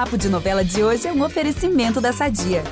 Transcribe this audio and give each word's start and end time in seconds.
Papo 0.00 0.16
de 0.16 0.30
Novela 0.30 0.64
de 0.64 0.82
hoje 0.82 1.06
é 1.06 1.12
um 1.12 1.22
oferecimento 1.22 2.00
da 2.00 2.10
Sadia. 2.10 2.64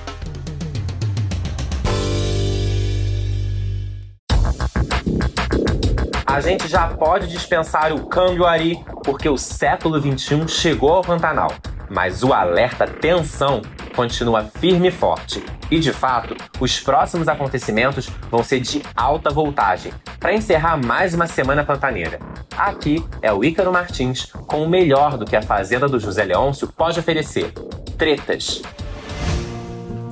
A 6.25 6.41
gente 6.41 6.67
já 6.67 6.89
pode 6.89 7.29
dispensar 7.29 7.93
o 7.93 8.07
câmbio 8.07 8.47
Ari, 8.47 8.83
porque 9.05 9.29
o 9.29 9.37
século 9.37 10.01
XXI 10.01 10.49
chegou 10.49 10.89
ao 10.89 11.03
Pantanal. 11.03 11.53
Mas 11.91 12.23
o 12.23 12.33
alerta 12.33 12.87
tensão 12.87 13.61
continua 13.99 14.45
firme 14.45 14.87
e 14.87 14.91
forte. 14.93 15.43
E 15.69 15.81
de 15.81 15.93
fato, 15.93 16.37
os 16.61 16.79
próximos 16.79 17.27
acontecimentos 17.27 18.09
vão 18.31 18.45
ser 18.45 18.61
de 18.61 18.81
alta 18.95 19.29
voltagem, 19.29 19.93
para 20.21 20.33
encerrar 20.33 20.77
mais 20.77 21.15
uma 21.15 21.27
semana 21.27 21.65
pantaneira. 21.65 22.21
Aqui 22.57 23.05
é 23.21 23.33
o 23.33 23.43
Ícaro 23.43 23.73
Martins 23.73 24.27
com 24.47 24.63
o 24.63 24.69
melhor 24.69 25.19
do 25.19 25.25
que 25.25 25.35
a 25.35 25.43
Fazenda 25.43 25.89
do 25.89 25.99
José 25.99 26.25
Leôncio 26.25 26.69
pode 26.69 27.01
oferecer: 27.01 27.53
tretas. 27.99 28.63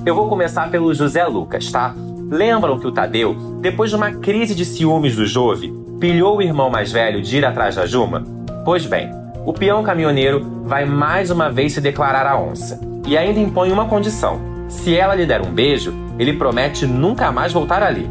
Eu 0.05 0.13
vou 0.13 0.27
começar 0.27 0.69
pelo 0.69 0.93
José 0.93 1.23
Lucas, 1.23 1.71
tá? 1.71 1.95
Lembram 2.29 2.77
que 2.77 2.87
o 2.87 2.91
Tadeu, 2.91 3.35
depois 3.61 3.89
de 3.89 3.95
uma 3.95 4.11
crise 4.11 4.53
de 4.53 4.65
ciúmes 4.65 5.15
do 5.15 5.25
Jove, 5.25 5.73
pilhou 5.97 6.37
o 6.37 6.41
irmão 6.41 6.69
mais 6.69 6.91
velho 6.91 7.21
de 7.21 7.37
ir 7.37 7.45
atrás 7.45 7.77
da 7.77 7.85
Juma? 7.85 8.21
Pois 8.65 8.85
bem, 8.85 9.09
o 9.45 9.53
peão 9.53 9.81
caminhoneiro 9.81 10.43
vai 10.65 10.83
mais 10.83 11.31
uma 11.31 11.49
vez 11.49 11.71
se 11.71 11.79
declarar 11.79 12.27
a 12.27 12.37
onça 12.37 12.96
e 13.07 13.17
ainda 13.17 13.39
impõe 13.39 13.71
uma 13.71 13.85
condição: 13.85 14.39
se 14.67 14.95
ela 14.95 15.15
lhe 15.15 15.25
der 15.25 15.41
um 15.41 15.51
beijo, 15.51 15.93
ele 16.19 16.33
promete 16.33 16.85
nunca 16.85 17.31
mais 17.31 17.53
voltar 17.53 17.81
ali. 17.81 18.09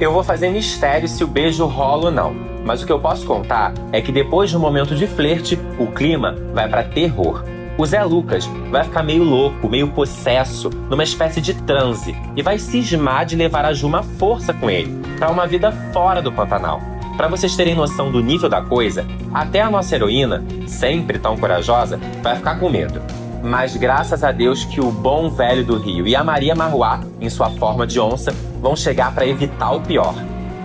Eu 0.00 0.12
vou 0.12 0.22
fazer 0.22 0.50
mistério 0.50 1.08
se 1.08 1.24
o 1.24 1.26
beijo 1.26 1.66
rola 1.66 2.06
ou 2.06 2.10
não, 2.10 2.34
mas 2.64 2.82
o 2.82 2.86
que 2.86 2.92
eu 2.92 2.98
posso 3.00 3.26
contar 3.26 3.72
é 3.90 4.00
que 4.00 4.12
depois 4.12 4.50
de 4.50 4.56
um 4.56 4.60
momento 4.60 4.94
de 4.94 5.06
flerte, 5.06 5.58
o 5.78 5.86
clima 5.86 6.36
vai 6.52 6.68
para 6.68 6.84
terror. 6.84 7.44
O 7.76 7.84
Zé 7.84 8.04
Lucas 8.04 8.48
vai 8.70 8.84
ficar 8.84 9.02
meio 9.02 9.24
louco, 9.24 9.68
meio 9.68 9.88
possesso, 9.88 10.70
numa 10.88 11.02
espécie 11.02 11.40
de 11.40 11.54
transe, 11.54 12.14
e 12.36 12.42
vai 12.42 12.56
cismar 12.58 13.26
de 13.26 13.34
levar 13.34 13.64
a 13.64 13.72
Juma 13.72 14.02
força 14.02 14.52
com 14.54 14.70
ele, 14.70 14.96
para 15.18 15.30
uma 15.30 15.46
vida 15.46 15.72
fora 15.92 16.22
do 16.22 16.30
Pantanal. 16.30 16.80
Para 17.16 17.28
vocês 17.28 17.56
terem 17.56 17.74
noção 17.74 18.12
do 18.12 18.20
nível 18.20 18.48
da 18.48 18.62
coisa, 18.62 19.04
até 19.32 19.60
a 19.60 19.70
nossa 19.70 19.94
heroína, 19.94 20.44
sempre 20.66 21.18
tão 21.18 21.36
corajosa, 21.36 21.98
vai 22.22 22.36
ficar 22.36 22.58
com 22.60 22.70
medo. 22.70 23.00
Mas 23.44 23.76
graças 23.76 24.24
a 24.24 24.32
Deus 24.32 24.64
que 24.64 24.80
o 24.80 24.90
bom 24.90 25.28
velho 25.28 25.62
do 25.62 25.76
Rio 25.76 26.06
e 26.08 26.16
a 26.16 26.24
Maria 26.24 26.54
Marruá, 26.54 27.00
em 27.20 27.28
sua 27.28 27.50
forma 27.50 27.86
de 27.86 28.00
onça, 28.00 28.32
vão 28.58 28.74
chegar 28.74 29.14
para 29.14 29.26
evitar 29.26 29.72
o 29.72 29.82
pior. 29.82 30.14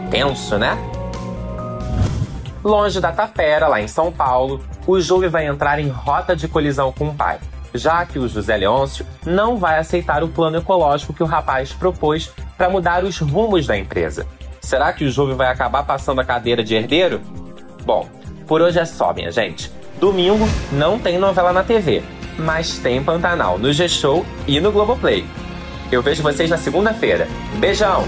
Tenso, 0.10 0.58
né? 0.58 0.78
Longe 2.64 3.02
da 3.02 3.12
tapera, 3.12 3.68
lá 3.68 3.82
em 3.82 3.88
São 3.88 4.14
Paulo, 4.14 4.64
o 4.88 4.98
Júlio 5.02 5.30
vai 5.30 5.46
entrar 5.46 5.78
em 5.78 5.90
rota 5.90 6.34
de 6.34 6.48
colisão 6.48 6.90
com 6.94 7.10
o 7.10 7.14
pai, 7.14 7.38
já 7.74 8.06
que 8.06 8.18
o 8.18 8.30
José 8.30 8.56
Leôncio 8.56 9.06
não 9.26 9.58
vai 9.58 9.78
aceitar 9.78 10.24
o 10.24 10.30
plano 10.30 10.60
ecológico 10.60 11.14
que 11.14 11.22
o 11.22 11.28
rapaz 11.28 11.74
propôs 11.74 12.32
para 12.58 12.70
mudar 12.70 13.04
os 13.04 13.20
rumos 13.20 13.68
da 13.68 13.78
empresa. 13.78 14.26
Será 14.62 14.94
que 14.94 15.04
o 15.04 15.12
Júlio 15.12 15.36
vai 15.36 15.50
acabar 15.50 15.84
passando 15.84 16.22
a 16.22 16.26
cadeira 16.26 16.64
de 16.64 16.76
herdeiro? 16.76 17.20
Bom, 17.84 18.08
por 18.48 18.62
hoje 18.62 18.80
é 18.80 18.86
só, 18.86 19.14
minha 19.14 19.34
gente. 19.34 19.70
Domingo 20.00 20.48
não 20.72 20.98
tem 20.98 21.18
novela 21.18 21.52
na 21.52 21.62
TV, 21.62 22.02
mas 22.40 22.80
tem 22.80 23.04
Pantanal 23.04 23.58
no 23.58 23.72
G-Show 23.72 24.26
e 24.48 24.60
no 24.60 24.72
Globoplay. 24.72 25.26
Eu 25.92 26.02
vejo 26.02 26.24
vocês 26.24 26.50
na 26.50 26.58
segunda-feira. 26.58 27.28
Beijão! 27.60 28.08